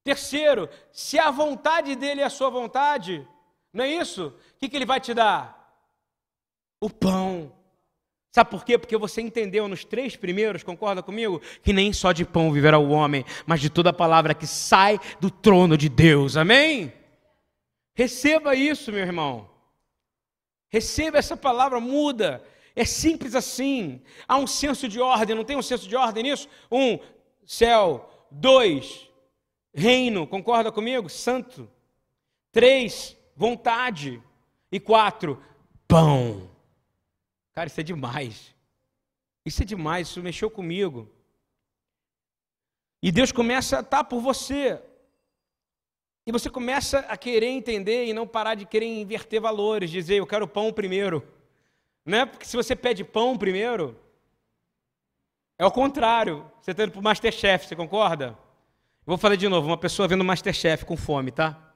[0.01, 3.27] Terceiro, se a vontade dele é a sua vontade,
[3.73, 4.27] não é isso?
[4.27, 5.75] O que, que ele vai te dar?
[6.79, 7.51] O pão.
[8.31, 8.77] Sabe por quê?
[8.77, 11.41] Porque você entendeu nos três primeiros, concorda comigo?
[11.61, 15.29] Que nem só de pão viverá o homem, mas de toda palavra que sai do
[15.29, 16.37] trono de Deus.
[16.37, 16.93] Amém?
[17.93, 19.49] Receba isso, meu irmão.
[20.69, 22.41] Receba essa palavra, muda.
[22.73, 24.01] É simples assim.
[24.25, 26.47] Há um senso de ordem, não tem um senso de ordem nisso?
[26.71, 26.97] Um,
[27.45, 28.07] céu.
[28.31, 29.09] Dois,
[29.73, 31.09] reino, concorda comigo?
[31.09, 31.69] Santo.
[32.49, 34.23] Três, vontade.
[34.71, 35.37] E quatro,
[35.85, 36.50] pão.
[37.53, 38.55] Cara, isso é demais.
[39.45, 41.09] Isso é demais, isso mexeu comigo.
[43.01, 44.81] E Deus começa a estar por você.
[46.25, 50.27] E você começa a querer entender e não parar de querer inverter valores, dizer eu
[50.27, 51.27] quero pão primeiro.
[52.05, 53.99] Não é porque se você pede pão primeiro,
[55.57, 56.49] é o contrário.
[56.61, 58.37] Você está indo para o Masterchef, você concorda?
[59.03, 61.73] Vou falar de novo, uma pessoa vendo Masterchef com fome, tá?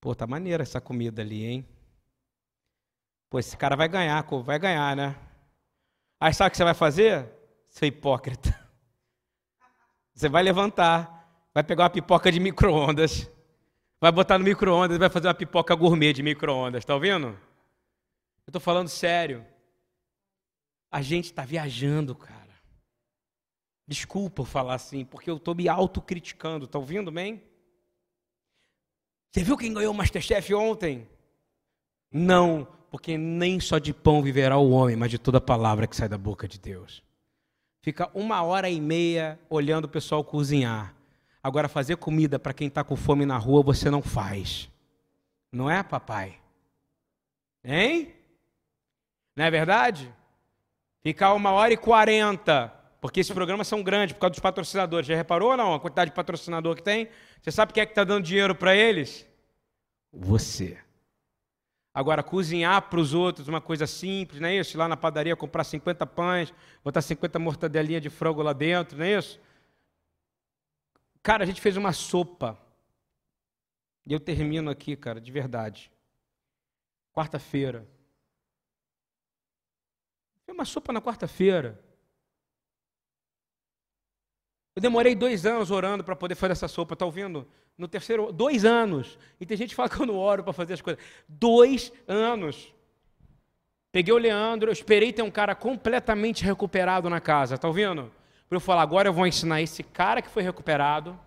[0.00, 1.68] Pô, tá maneira essa comida ali, hein?
[3.30, 5.16] Pô, esse cara vai ganhar, vai ganhar, né?
[6.18, 7.32] Aí sabe o que você vai fazer?
[7.68, 8.50] Seu hipócrita.
[10.12, 13.30] Você vai levantar, vai pegar uma pipoca de micro-ondas,
[13.98, 17.28] vai botar no micro-ondas vai fazer uma pipoca gourmet de micro-ondas, tá ouvindo?
[17.28, 19.46] Eu estou falando sério.
[20.90, 22.60] A gente está viajando, cara.
[23.86, 27.42] Desculpa falar assim, porque eu estou me autocriticando, tá ouvindo bem?
[29.30, 31.08] Você viu quem ganhou o Masterchef ontem?
[32.12, 36.08] Não, porque nem só de pão viverá o homem, mas de toda palavra que sai
[36.08, 37.02] da boca de Deus.
[37.82, 40.94] Fica uma hora e meia olhando o pessoal cozinhar.
[41.42, 44.68] Agora, fazer comida para quem está com fome na rua, você não faz.
[45.50, 46.38] Não é, papai?
[47.64, 48.12] Hein?
[49.34, 50.12] Não é verdade?
[51.02, 52.68] Ficar uma hora e quarenta,
[53.00, 55.06] porque esses programas são grandes por causa dos patrocinadores.
[55.06, 57.08] Já reparou ou não a quantidade de patrocinador que tem?
[57.40, 59.26] Você sabe quem é que está dando dinheiro para eles?
[60.12, 60.76] Você.
[61.92, 64.76] Agora, cozinhar para os outros uma coisa simples, não é isso?
[64.76, 69.04] Ir lá na padaria comprar 50 pães, botar 50 mortadelinhas de frango lá dentro, não
[69.04, 69.40] é isso?
[71.22, 72.56] Cara, a gente fez uma sopa.
[74.06, 75.90] E eu termino aqui, cara, de verdade.
[77.12, 77.86] Quarta-feira.
[80.44, 81.82] Foi uma sopa na quarta-feira.
[84.74, 87.46] Eu demorei dois anos orando para poder fazer essa sopa, tá ouvindo?
[87.76, 89.18] No terceiro, dois anos.
[89.40, 91.02] E tem gente que fala que eu não oro para fazer as coisas.
[91.28, 92.72] Dois anos.
[93.92, 98.12] Peguei o Leandro, esperei ter um cara completamente recuperado na casa, tá ouvindo?
[98.48, 101.18] Para eu falar, agora eu vou ensinar esse cara que foi recuperado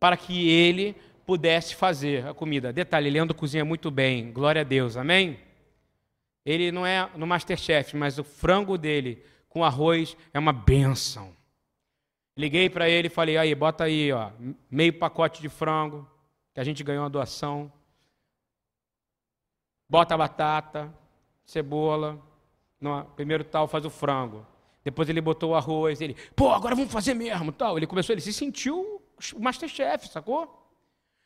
[0.00, 0.96] para que ele
[1.26, 2.72] pudesse fazer a comida.
[2.72, 5.38] Detalhe, Leandro cozinha muito bem, glória a Deus, amém?
[6.44, 11.34] Ele não é no Masterchef, mas o frango dele com arroz é uma benção.
[12.36, 14.30] Liguei para ele e falei: aí, bota aí, ó,
[14.70, 16.08] meio pacote de frango,
[16.52, 17.72] que a gente ganhou uma doação.
[19.88, 20.92] Bota a batata,
[21.44, 22.18] cebola.
[22.80, 24.46] No, primeiro tal, faz o frango.
[24.82, 26.00] Depois ele botou o arroz.
[26.00, 27.52] Ele, pô, agora vamos fazer mesmo.
[27.52, 27.76] tal.
[27.76, 29.00] Ele começou, ele se sentiu
[29.38, 30.60] Masterchef, sacou?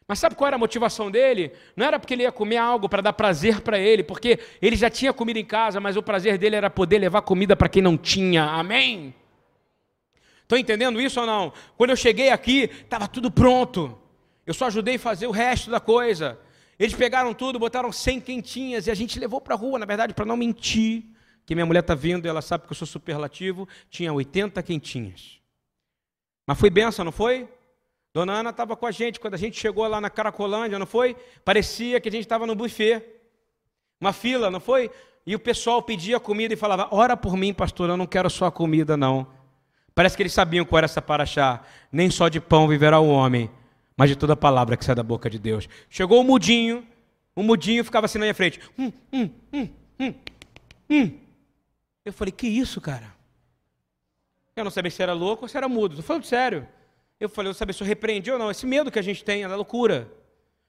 [0.06, 1.52] Mas sabe qual era a motivação dele?
[1.76, 4.88] Não era porque ele ia comer algo para dar prazer para ele, porque ele já
[4.88, 7.96] tinha comida em casa, mas o prazer dele era poder levar comida para quem não
[7.98, 8.44] tinha.
[8.44, 9.14] Amém?
[10.48, 11.52] Estão entendendo isso ou não?
[11.76, 13.98] Quando eu cheguei aqui, estava tudo pronto.
[14.46, 16.40] Eu só ajudei a fazer o resto da coisa.
[16.78, 20.14] Eles pegaram tudo, botaram 100 quentinhas e a gente levou para a rua, na verdade,
[20.14, 21.04] para não mentir.
[21.44, 23.68] Que minha mulher está vindo e ela sabe que eu sou superlativo.
[23.90, 25.38] Tinha 80 quentinhas.
[26.46, 27.46] Mas foi benção, não foi?
[28.14, 31.14] Dona Ana estava com a gente quando a gente chegou lá na Caracolândia, não foi?
[31.44, 33.04] Parecia que a gente estava no buffet.
[34.00, 34.90] Uma fila, não foi?
[35.26, 38.50] E o pessoal pedia comida e falava: Ora por mim, pastor, eu não quero só
[38.50, 39.36] comida, não.
[39.98, 41.60] Parece que eles sabiam qual era essa paraxá.
[41.90, 43.50] Nem só de pão viverá o homem,
[43.96, 45.68] mas de toda palavra que sai da boca de Deus.
[45.90, 46.86] Chegou o mudinho,
[47.34, 48.60] o mudinho ficava assim na minha frente.
[48.78, 49.68] Hum, hum, hum,
[49.98, 50.14] hum,
[50.88, 51.18] hum.
[52.04, 53.12] Eu falei, que isso, cara?
[54.54, 55.94] Eu não sabia se era louco ou se era mudo.
[55.94, 56.68] Estou falando sério.
[57.18, 58.52] Eu falei, eu sabia se eu repreendi ou não.
[58.52, 60.08] Esse medo que a gente tem, é loucura.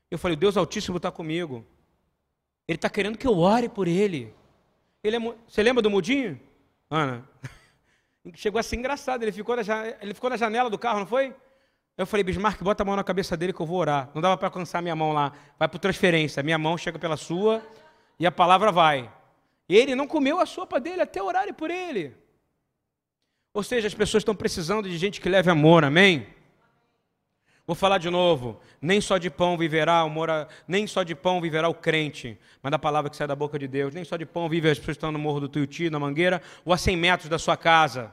[0.09, 1.63] Eu falei, Deus Altíssimo está comigo.
[2.67, 4.33] Ele está querendo que eu ore por ele.
[5.03, 5.35] ele é...
[5.47, 6.39] Você lembra do mudinho?
[6.89, 7.23] Ana?
[8.35, 9.61] Chegou a ser engraçado, ele ficou, na,
[10.01, 11.33] ele ficou na janela do carro, não foi?
[11.97, 14.09] Eu falei, Bismarck, bota a mão na cabeça dele que eu vou orar.
[14.13, 15.33] Não dava para alcançar minha mão lá.
[15.57, 16.41] Vai para transferência.
[16.41, 17.61] Minha mão chega pela sua
[18.17, 19.11] e a palavra vai.
[19.67, 22.15] Ele não comeu a sopa dele até orarem por ele.
[23.53, 26.25] Ou seja, as pessoas estão precisando de gente que leve amor, amém?
[27.69, 28.59] Vou falar de novo.
[28.81, 30.47] Nem só de pão viverá o mora...
[30.67, 33.67] nem só de pão viverá o crente, mas da palavra que sai da boca de
[33.67, 33.93] Deus.
[33.93, 36.41] Nem só de pão vive as pessoas que estão no morro do Tuiuti, na Mangueira,
[36.65, 38.11] ou a 100 metros da sua casa.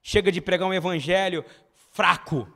[0.00, 1.44] Chega de pregar um evangelho
[1.90, 2.46] fraco.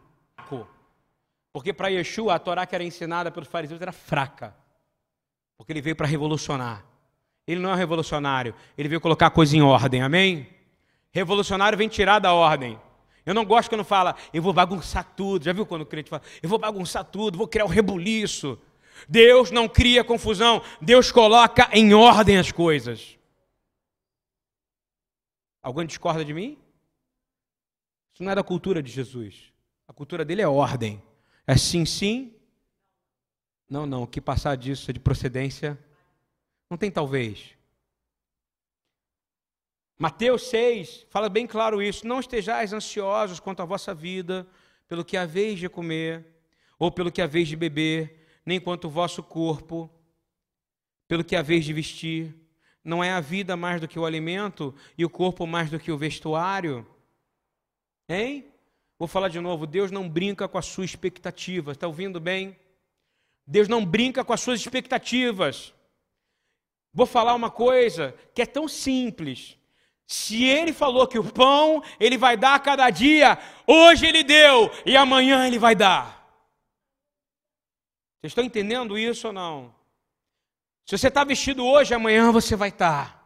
[1.53, 4.55] Porque para Yeshua, a Torá que era ensinada pelos fariseus era fraca.
[5.57, 6.85] Porque ele veio para revolucionar.
[7.45, 10.49] Ele não é um revolucionário, ele veio colocar a coisa em ordem, amém?
[11.11, 12.79] Revolucionário vem tirar da ordem.
[13.29, 15.45] Eu não gosto quando fala, eu vou bagunçar tudo.
[15.45, 18.59] Já viu quando o crente fala, eu vou bagunçar tudo, vou criar um rebuliço.
[19.07, 23.19] Deus não cria confusão, Deus coloca em ordem as coisas.
[25.61, 26.57] Alguém discorda de mim?
[28.15, 29.53] Isso não é da cultura de Jesus.
[29.87, 31.03] A cultura dele é ordem.
[31.47, 32.35] É sim, sim.
[33.69, 34.05] Não, não.
[34.05, 35.79] O que passar disso é de procedência.
[36.71, 37.58] Não tem talvez.
[39.99, 44.47] Mateus 6 fala bem claro isso: não estejais ansiosos quanto à vossa vida,
[44.87, 46.25] pelo que haveis de comer,
[46.79, 49.91] ou pelo que haveis de beber, nem quanto o vosso corpo,
[51.09, 52.35] pelo que haveis de vestir.
[52.85, 55.91] Não é a vida mais do que o alimento e o corpo mais do que
[55.91, 56.87] o vestuário?
[58.09, 58.47] Hein?
[58.97, 62.57] Vou falar de novo: Deus não brinca com a sua expectativa, está ouvindo bem?
[63.45, 65.75] Deus não brinca com as suas expectativas.
[66.95, 69.58] Vou falar uma coisa que é tão simples,
[70.09, 74.71] se ele falou que o pão ele vai dar a cada dia, hoje ele deu
[74.87, 76.27] e amanhã ele vai dar.
[78.19, 79.75] Vocês estão entendendo isso ou não?
[80.87, 83.13] Se você está vestido hoje, amanhã você vai estar.
[83.13, 83.23] Tá.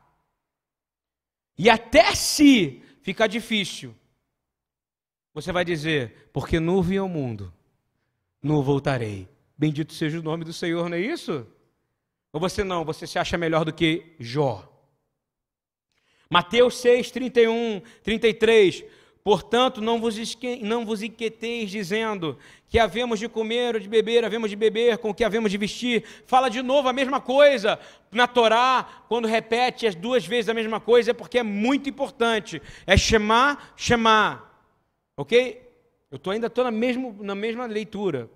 [1.56, 3.94] E até se ficar difícil,
[5.32, 7.54] você vai dizer: porque nu vi o mundo,
[8.42, 9.28] nu voltarei.
[9.56, 11.46] Bendito seja o nome do Senhor, não é isso?
[12.32, 14.71] Ou você não, você se acha melhor do que Jó?
[16.32, 18.82] Mateus 6, 31, 33.
[19.22, 20.16] Portanto, não vos,
[20.62, 22.38] não vos inquieteis dizendo
[22.70, 25.58] que havemos de comer ou de beber, havemos de beber, com o que havemos de
[25.58, 26.02] vestir.
[26.24, 27.78] Fala de novo a mesma coisa.
[28.10, 32.62] Na Torá, quando repete as duas vezes a mesma coisa, é porque é muito importante.
[32.86, 34.66] É chamar, chamar.
[35.14, 35.70] Ok?
[36.10, 38.30] Eu tô, ainda estou na, na mesma leitura.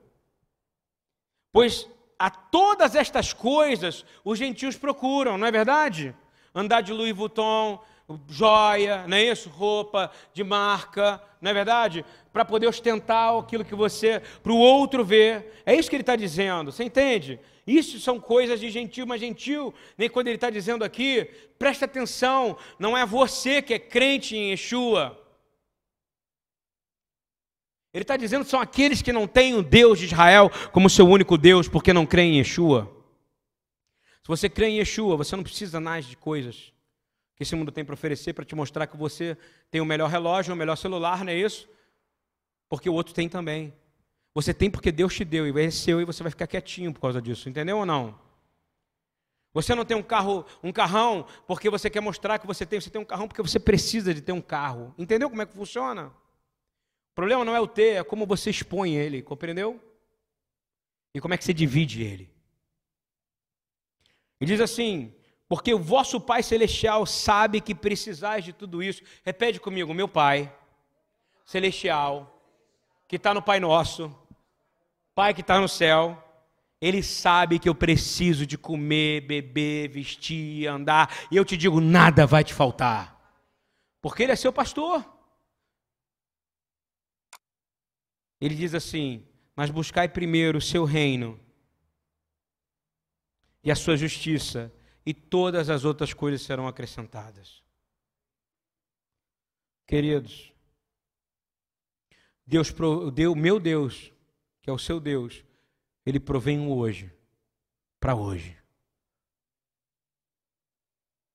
[1.51, 1.89] Pois
[2.19, 6.15] a todas estas coisas os gentios procuram, não é verdade?
[6.57, 7.79] Andar de Louis Vuitton,
[8.29, 9.51] joia, não é isso?
[9.51, 12.05] Roupa de marca, não é verdade?
[12.33, 15.63] Para poder ostentar aquilo que você, para o outro ver.
[15.67, 17.39] É isso que ele está dizendo, você entende?
[17.67, 21.29] Isso são coisas de gentil, mas gentil, nem quando ele está dizendo aqui,
[21.59, 25.21] presta atenção, não é você que é crente em Yeshua.
[27.93, 31.07] Ele está dizendo que são aqueles que não têm o Deus de Israel como seu
[31.07, 32.96] único Deus, porque não creem em Yeshua.
[34.27, 36.73] Se você crê em Yeshua, você não precisa mais de coisas
[37.37, 39.39] que esse mundo tem para oferecer para te mostrar que você
[39.71, 41.69] tem o melhor relógio, o melhor celular, não é isso?
[42.69, 43.73] Porque o outro tem também.
[44.35, 46.99] Você tem porque Deus te deu e é seu e você vai ficar quietinho por
[46.99, 48.19] causa disso, entendeu ou não?
[49.55, 52.91] Você não tem um carro, um carrão porque você quer mostrar que você tem, você
[52.91, 54.93] tem um carrão porque você precisa de ter um carro.
[54.99, 56.09] Entendeu como é que funciona?
[56.09, 59.81] O problema não é o ter, é como você expõe ele, compreendeu?
[61.15, 62.36] E como é que você divide ele.
[64.41, 65.15] E diz assim:
[65.49, 69.03] porque o vosso Pai Celestial sabe que precisais de tudo isso.
[69.25, 70.53] Repete comigo: meu Pai
[71.45, 72.43] Celestial,
[73.07, 74.15] que está no Pai Nosso,
[75.15, 76.23] Pai que está no céu,
[76.81, 82.27] Ele sabe que eu preciso de comer, beber, vestir, andar, e eu te digo: nada
[82.27, 83.17] vai te faltar,
[84.03, 85.05] porque Ele é seu pastor.
[88.41, 89.25] Ele diz assim:
[89.55, 91.41] mas buscai primeiro o seu reino
[93.67, 94.73] e a sua justiça,
[95.05, 97.65] e todas as outras coisas serão acrescentadas.
[99.89, 100.53] Queridos,
[102.47, 102.73] Deus,
[103.13, 104.13] deu meu Deus,
[104.63, 105.45] que é o seu Deus,
[106.07, 107.13] ele provém hoje,
[107.99, 108.57] para hoje.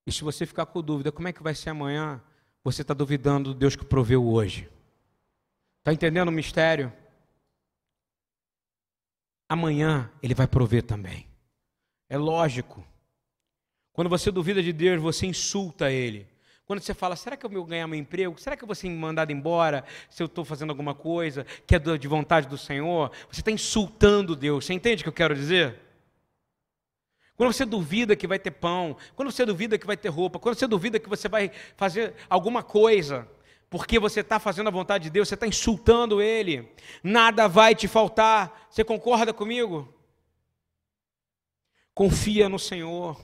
[0.08, 2.24] E se você ficar com dúvida, como é que vai ser amanhã?
[2.64, 4.72] Você está duvidando do Deus que proveu hoje.
[5.80, 6.94] Está entendendo o mistério?
[9.50, 11.31] Amanhã ele vai prover também.
[12.12, 12.86] É lógico.
[13.94, 16.28] Quando você duvida de Deus, você insulta Ele.
[16.66, 18.38] Quando você fala, será que eu vou ganhar meu emprego?
[18.38, 21.80] Será que eu vou ser mandado embora se eu estou fazendo alguma coisa que é
[21.80, 23.14] de vontade do Senhor?
[23.32, 24.66] Você está insultando Deus.
[24.66, 25.80] Você entende o que eu quero dizer?
[27.38, 30.56] Quando você duvida que vai ter pão, quando você duvida que vai ter roupa, quando
[30.56, 33.26] você duvida que você vai fazer alguma coisa,
[33.70, 36.70] porque você está fazendo a vontade de Deus, você está insultando Ele,
[37.02, 38.68] nada vai te faltar.
[38.70, 40.01] Você concorda comigo?
[42.02, 43.16] Confia no Senhor.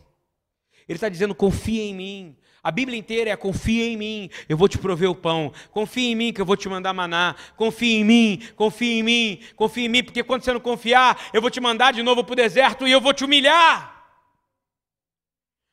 [0.88, 2.38] Ele está dizendo: confia em mim.
[2.62, 5.52] A Bíblia inteira é confia em mim, eu vou te prover o pão.
[5.72, 7.36] Confia em mim que eu vou te mandar maná.
[7.56, 11.42] Confia em mim, confia em mim, confia em mim, porque quando você não confiar, eu
[11.42, 14.08] vou te mandar de novo para o deserto e eu vou te humilhar.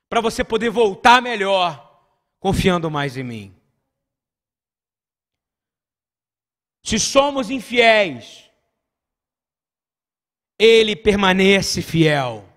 [0.09, 2.09] Para você poder voltar melhor,
[2.41, 3.55] confiando mais em mim.
[6.83, 8.51] Se somos infiéis,
[10.59, 12.54] ele permanece fiel.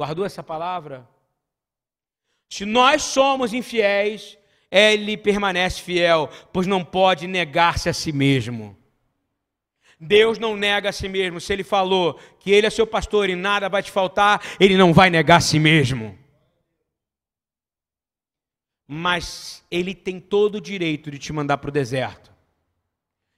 [0.00, 1.06] Guardou essa palavra?
[2.48, 4.38] Se nós somos infiéis,
[4.70, 8.74] ele permanece fiel, pois não pode negar-se a si mesmo.
[10.00, 11.38] Deus não nega a si mesmo.
[11.38, 14.94] Se ele falou que ele é seu pastor e nada vai te faltar, ele não
[14.94, 16.18] vai negar a si mesmo.
[18.88, 22.32] Mas ele tem todo o direito de te mandar para o deserto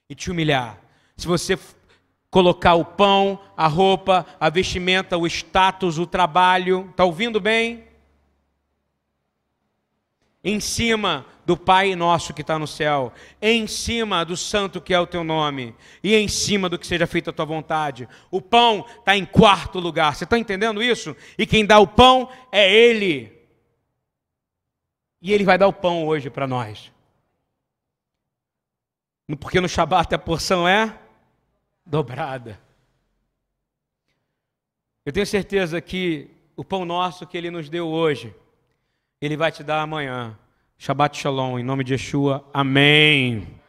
[0.08, 0.80] e te humilhar.
[1.16, 1.58] Se você
[2.32, 7.92] colocar o pão, a roupa, a vestimenta, o status, o trabalho, está ouvindo bem?
[10.44, 14.98] em cima do Pai nosso que está no céu, em cima do santo que é
[14.98, 18.08] o teu nome, e em cima do que seja feita a tua vontade.
[18.30, 20.14] O pão está em quarto lugar.
[20.14, 21.16] Você está entendendo isso?
[21.38, 23.32] E quem dá o pão é Ele.
[25.20, 26.90] E Ele vai dar o pão hoje para nós.
[29.38, 30.98] Porque no Shabat a porção é
[31.84, 32.60] dobrada.
[35.04, 38.34] Eu tenho certeza que o pão nosso que Ele nos deu hoje,
[39.20, 40.36] ele vai te dar amanhã.
[40.76, 42.44] Shabbat Shalom, em nome de Yeshua.
[42.52, 43.61] Amém.